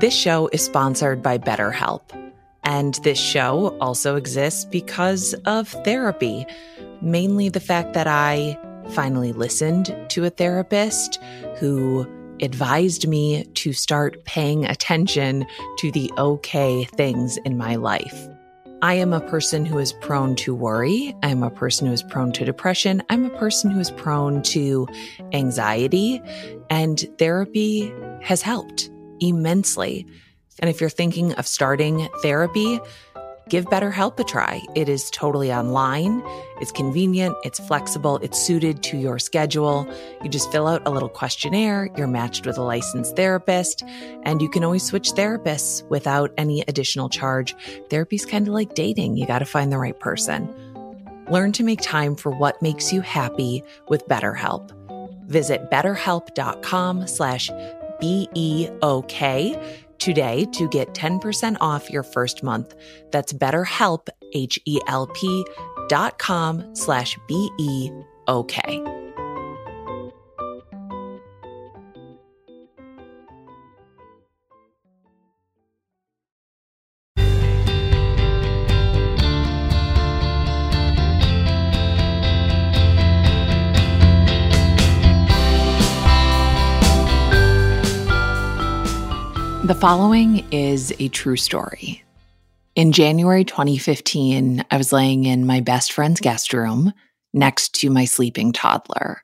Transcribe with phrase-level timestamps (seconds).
[0.00, 2.00] This show is sponsored by BetterHelp.
[2.64, 6.46] And this show also exists because of therapy,
[7.02, 8.58] mainly the fact that I
[8.92, 11.22] finally listened to a therapist
[11.58, 12.06] who
[12.40, 15.44] advised me to start paying attention
[15.80, 18.26] to the okay things in my life.
[18.80, 21.14] I am a person who is prone to worry.
[21.22, 23.02] I'm a person who is prone to depression.
[23.10, 24.88] I'm a person who is prone to
[25.34, 26.22] anxiety.
[26.70, 27.92] And therapy
[28.22, 28.88] has helped
[29.20, 30.06] immensely.
[30.58, 32.80] And if you're thinking of starting therapy,
[33.48, 34.62] give BetterHelp a try.
[34.74, 36.22] It is totally online.
[36.60, 37.34] It's convenient.
[37.44, 38.18] It's flexible.
[38.18, 39.92] It's suited to your schedule.
[40.22, 41.90] You just fill out a little questionnaire.
[41.96, 43.82] You're matched with a licensed therapist
[44.22, 47.56] and you can always switch therapists without any additional charge.
[47.88, 49.16] Therapy's kind of like dating.
[49.16, 50.54] You got to find the right person.
[51.30, 54.72] Learn to make time for what makes you happy with BetterHelp.
[55.28, 57.50] Visit betterhelp.com slash
[58.00, 62.74] B-E-O-K today to get 10% off your first month.
[63.12, 65.46] That's betterhelp, H-E-L-P
[65.88, 69.09] dot com slash B-E-O-K.
[89.70, 92.02] The following is a true story.
[92.74, 96.92] In January 2015, I was laying in my best friend's guest room
[97.32, 99.22] next to my sleeping toddler.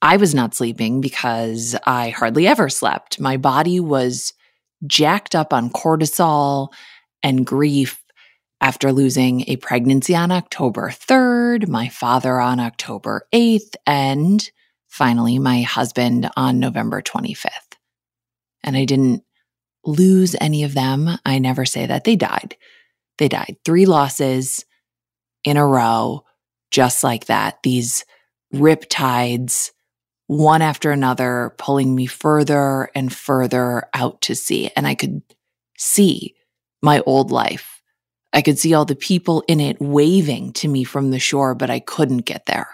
[0.00, 3.20] I was not sleeping because I hardly ever slept.
[3.20, 4.32] My body was
[4.86, 6.72] jacked up on cortisol
[7.22, 8.02] and grief
[8.62, 14.50] after losing a pregnancy on October 3rd, my father on October 8th, and
[14.86, 17.76] finally my husband on November 25th.
[18.64, 19.24] And I didn't
[19.84, 21.08] lose any of them.
[21.24, 22.56] I never say that they died.
[23.18, 23.56] They died.
[23.64, 24.64] Three losses
[25.44, 26.24] in a row,
[26.70, 27.62] just like that.
[27.62, 28.04] These
[28.52, 29.72] rip tides,
[30.26, 34.70] one after another, pulling me further and further out to sea.
[34.76, 35.22] And I could
[35.76, 36.34] see
[36.82, 37.82] my old life.
[38.32, 41.70] I could see all the people in it waving to me from the shore, but
[41.70, 42.68] I couldn't get there.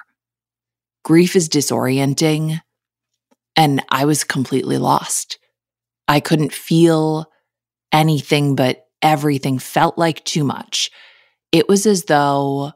[1.04, 2.60] Grief is disorienting,
[3.56, 5.38] and I was completely lost.
[6.09, 7.31] I couldn't feel
[7.92, 10.91] anything, but everything felt like too much.
[11.53, 12.72] It was as though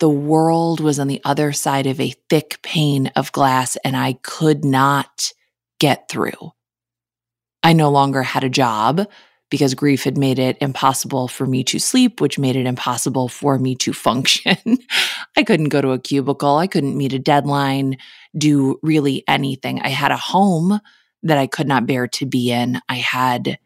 [0.00, 4.14] the world was on the other side of a thick pane of glass and I
[4.22, 5.32] could not
[5.78, 6.52] get through.
[7.62, 9.06] I no longer had a job
[9.50, 13.58] because grief had made it impossible for me to sleep, which made it impossible for
[13.58, 14.56] me to function.
[15.36, 16.56] I couldn't go to a cubicle.
[16.56, 17.96] I couldn't meet a deadline,
[18.36, 19.80] do really anything.
[19.80, 20.80] I had a home
[21.24, 22.80] that I could not bear to be in.
[22.88, 23.58] I had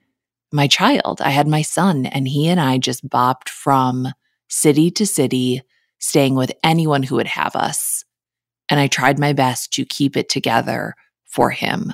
[0.50, 4.08] my child, I had my son, and he and I just bopped from
[4.48, 5.62] city to city,
[5.98, 8.04] staying with anyone who would have us.
[8.70, 10.94] And I tried my best to keep it together
[11.26, 11.92] for him.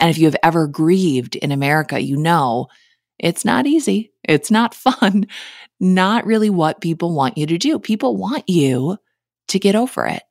[0.00, 2.68] And if you have ever grieved in America, you know
[3.18, 4.12] it's not easy.
[4.24, 5.26] It's not fun.
[5.80, 7.78] Not really what people want you to do.
[7.78, 8.98] People want you
[9.48, 10.22] to get over it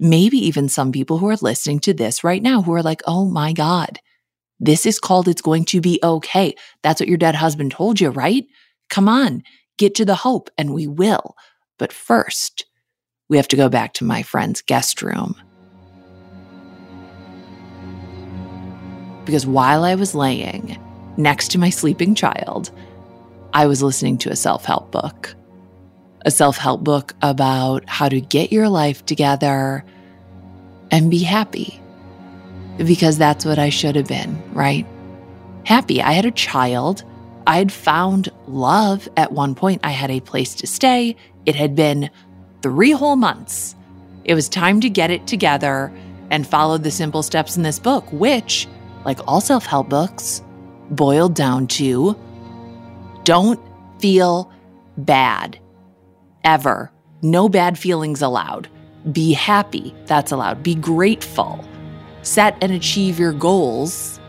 [0.00, 3.26] maybe even some people who are listening to this right now who are like, oh
[3.26, 4.00] my God,
[4.58, 6.54] this is called It's Going to Be Okay.
[6.82, 8.46] That's what your dead husband told you, right?
[8.88, 9.42] Come on,
[9.78, 11.36] get to the hope, and we will.
[11.78, 12.64] But first,
[13.28, 15.36] we have to go back to my friend's guest room.
[19.26, 20.78] Because while I was laying
[21.16, 22.70] next to my sleeping child,
[23.52, 25.36] I was listening to a self help book
[26.24, 29.84] a self help book about how to get your life together
[30.90, 31.80] and be happy.
[32.78, 34.86] Because that's what I should have been, right?
[35.64, 36.00] Happy.
[36.00, 37.04] I had a child.
[37.46, 39.80] I had found love at one point.
[39.84, 41.16] I had a place to stay.
[41.46, 42.10] It had been
[42.62, 43.74] three whole months.
[44.24, 45.92] It was time to get it together
[46.30, 48.68] and follow the simple steps in this book, which,
[49.04, 50.42] like all self help books,
[50.90, 52.16] boiled down to
[53.24, 53.60] don't
[54.00, 54.50] feel
[54.96, 55.58] bad
[56.44, 56.90] ever.
[57.22, 58.68] No bad feelings allowed.
[59.12, 60.62] Be happy, that's allowed.
[60.62, 61.64] Be grateful.
[62.22, 64.20] Set and achieve your goals,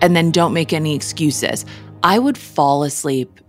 [0.00, 1.64] and then don't make any excuses.
[2.02, 3.40] I would fall asleep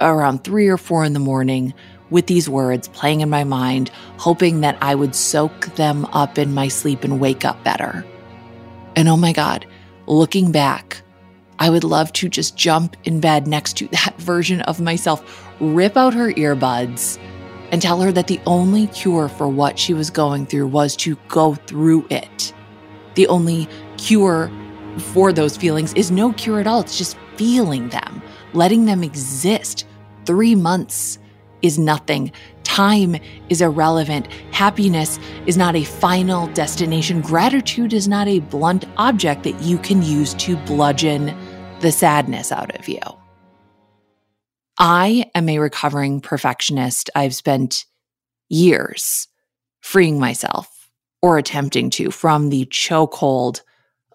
[0.00, 1.72] around three or four in the morning
[2.10, 6.54] with these words playing in my mind, hoping that I would soak them up in
[6.54, 8.04] my sleep and wake up better.
[8.94, 9.66] And oh my God,
[10.06, 11.02] looking back,
[11.58, 15.96] I would love to just jump in bed next to that version of myself, rip
[15.96, 17.18] out her earbuds,
[17.72, 21.16] and tell her that the only cure for what she was going through was to
[21.28, 22.52] go through it.
[23.14, 24.50] The only cure
[24.98, 26.80] for those feelings is no cure at all.
[26.80, 28.22] It's just feeling them,
[28.52, 29.86] letting them exist.
[30.24, 31.18] Three months
[31.62, 32.32] is nothing.
[32.62, 33.16] Time
[33.48, 34.26] is irrelevant.
[34.52, 37.20] Happiness is not a final destination.
[37.20, 41.34] Gratitude is not a blunt object that you can use to bludgeon
[41.80, 43.00] the sadness out of you.
[44.78, 47.10] I am a recovering perfectionist.
[47.14, 47.84] I've spent
[48.48, 49.28] years
[49.80, 50.90] freeing myself
[51.22, 53.62] or attempting to from the chokehold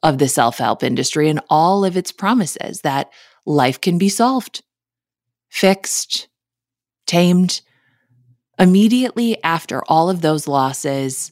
[0.04, 3.12] of the self help industry and all of its promises that
[3.46, 4.64] life can be solved,
[5.50, 6.28] fixed,
[7.06, 7.62] tamed.
[8.60, 11.32] Immediately after all of those losses,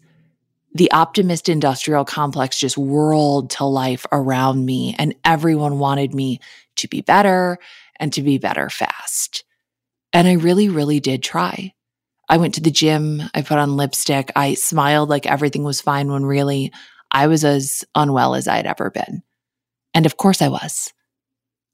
[0.79, 6.39] the optimist industrial complex just whirled to life around me, and everyone wanted me
[6.77, 7.57] to be better
[7.97, 9.43] and to be better fast.
[10.13, 11.73] And I really, really did try.
[12.29, 16.09] I went to the gym, I put on lipstick, I smiled like everything was fine
[16.09, 16.71] when really
[17.11, 19.21] I was as unwell as I'd ever been.
[19.93, 20.93] And of course I was.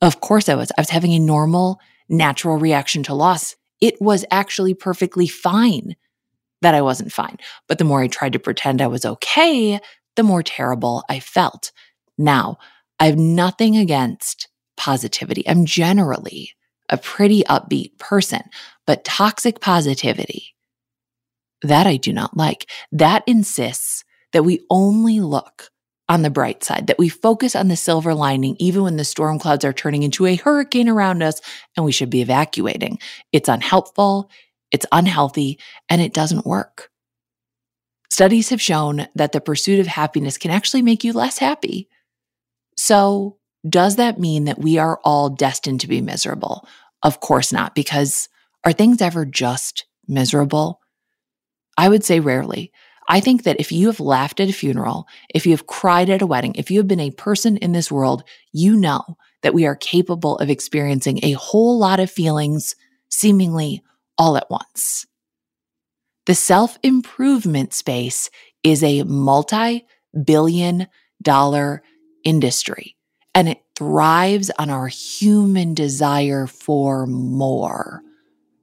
[0.01, 0.71] Of course I was.
[0.75, 1.79] I was having a normal,
[2.09, 3.55] natural reaction to loss.
[3.79, 5.95] It was actually perfectly fine
[6.65, 7.37] that I wasn't fine.
[7.67, 9.79] But the more I tried to pretend I was okay,
[10.15, 11.71] the more terrible I felt.
[12.17, 12.57] Now,
[12.99, 15.47] I have nothing against positivity.
[15.47, 16.53] I'm generally
[16.89, 18.41] a pretty upbeat person,
[18.87, 20.55] but toxic positivity,
[21.61, 22.67] that I do not like.
[22.91, 24.03] That insists
[24.33, 25.69] that we only look
[26.09, 29.37] on the bright side, that we focus on the silver lining, even when the storm
[29.37, 31.41] clouds are turning into a hurricane around us
[31.75, 32.97] and we should be evacuating.
[33.31, 34.31] It's unhelpful,
[34.71, 35.59] it's unhealthy,
[35.89, 36.89] and it doesn't work.
[38.09, 41.89] Studies have shown that the pursuit of happiness can actually make you less happy.
[42.77, 46.67] So, does that mean that we are all destined to be miserable?
[47.03, 48.29] Of course not, because
[48.63, 50.81] are things ever just miserable?
[51.77, 52.71] I would say rarely.
[53.07, 56.21] I think that if you have laughed at a funeral, if you have cried at
[56.21, 59.03] a wedding, if you have been a person in this world, you know
[59.43, 62.75] that we are capable of experiencing a whole lot of feelings
[63.09, 63.83] seemingly
[64.17, 65.05] all at once.
[66.25, 68.29] The self improvement space
[68.63, 69.85] is a multi
[70.25, 70.87] billion
[71.21, 71.83] dollar
[72.23, 72.95] industry
[73.35, 78.01] and it thrives on our human desire for more,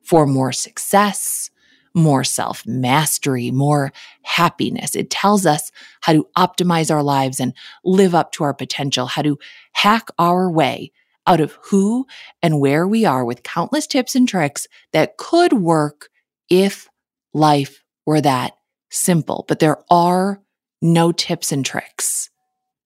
[0.02, 1.50] for more success,
[1.94, 4.96] more self mastery, more happiness.
[4.96, 5.70] It tells us
[6.00, 7.52] how to optimize our lives and
[7.84, 9.38] live up to our potential, how to
[9.72, 10.90] hack our way
[11.26, 12.06] out of who
[12.42, 16.08] and where we are with countless tips and tricks that could work
[16.50, 16.88] if
[17.32, 18.52] life were that
[18.90, 19.44] simple.
[19.48, 20.40] But there are
[20.80, 22.30] no tips and tricks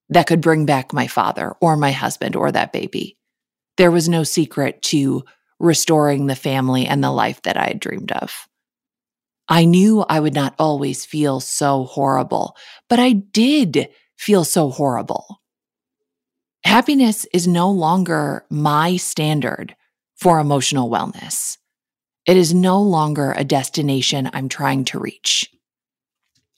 [0.09, 3.17] that could bring back my father or my husband or that baby.
[3.77, 5.23] There was no secret to
[5.59, 8.47] restoring the family and the life that I had dreamed of.
[9.49, 12.55] I knew I would not always feel so horrible,
[12.89, 15.41] but I did feel so horrible.
[16.67, 19.73] Happiness is no longer my standard
[20.17, 21.57] for emotional wellness.
[22.25, 25.49] It is no longer a destination I'm trying to reach.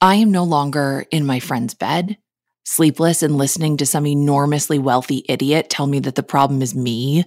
[0.01, 2.17] I am no longer in my friend's bed,
[2.63, 7.25] sleepless and listening to some enormously wealthy idiot tell me that the problem is me.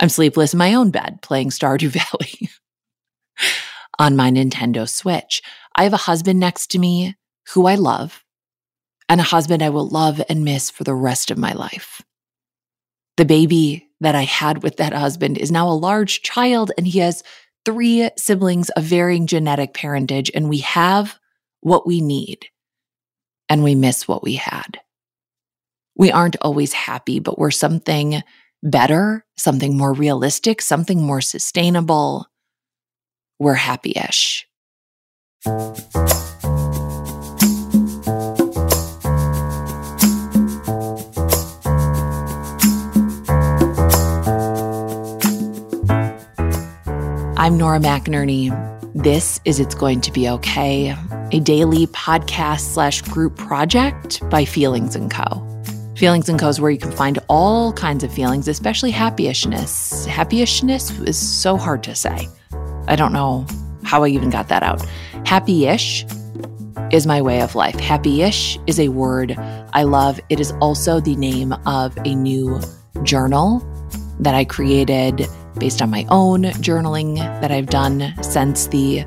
[0.00, 2.50] I'm sleepless in my own bed playing Stardew Valley
[3.98, 5.42] on my Nintendo Switch.
[5.74, 7.16] I have a husband next to me
[7.52, 8.22] who I love
[9.10, 12.00] and a husband I will love and miss for the rest of my life.
[13.16, 17.00] The baby that I had with that husband is now a large child and he
[17.00, 17.24] has
[17.64, 21.18] three siblings of varying genetic parentage, and we have
[21.60, 22.46] what we need
[23.48, 24.80] and we miss what we had.
[25.96, 28.22] We aren't always happy, but we're something
[28.62, 32.26] better, something more realistic, something more sustainable.
[33.38, 34.46] We're happy ish.
[47.50, 48.48] I'm Nora McInerny.
[48.94, 50.96] This is It's Going to Be Okay,
[51.32, 55.44] a daily podcast slash group project by Feelings & Co.
[55.96, 60.06] Feelings & Co is where you can find all kinds of feelings, especially happyishness.
[60.06, 62.28] Happyishness is so hard to say.
[62.86, 63.44] I don't know
[63.82, 64.86] how I even got that out.
[65.26, 66.06] Happy-ish
[66.92, 67.80] is my way of life.
[67.80, 69.34] Happy-ish is a word
[69.72, 70.20] I love.
[70.28, 72.60] It is also the name of a new
[73.02, 73.58] journal
[74.20, 75.26] that I created
[75.60, 79.04] based on my own journaling that I've done since the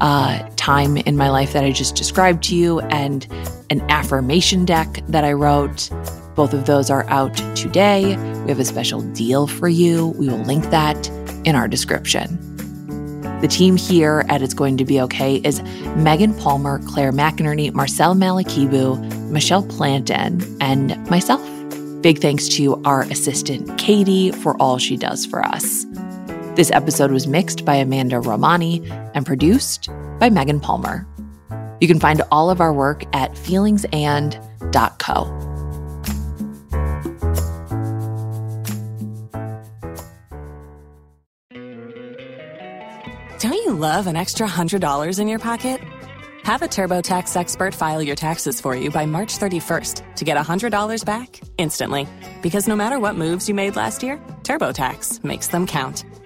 [0.00, 3.26] uh, time in my life that I just described to you, and
[3.68, 5.90] an affirmation deck that I wrote.
[6.34, 8.16] Both of those are out today.
[8.16, 10.08] We have a special deal for you.
[10.18, 11.08] We will link that
[11.44, 12.38] in our description.
[13.40, 15.62] The team here at It's Going to Be Okay is
[15.96, 21.40] Megan Palmer, Claire McInerny, Marcel Malekebu, Michelle Planton, and myself.
[22.02, 25.84] Big thanks to our assistant, Katie, for all she does for us.
[26.56, 28.82] This episode was mixed by Amanda Romani
[29.14, 29.88] and produced
[30.18, 31.06] by Megan Palmer.
[31.80, 35.24] You can find all of our work at feelingsand.co.
[43.38, 45.80] Don't you love an extra $100 in your pocket?
[46.42, 51.04] Have a TurboTax expert file your taxes for you by March 31st to get $100
[51.06, 52.06] back instantly.
[52.42, 56.04] Because no matter what moves you made last year, TurboTax makes them count.